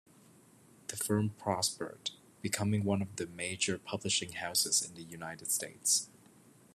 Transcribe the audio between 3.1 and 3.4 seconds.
the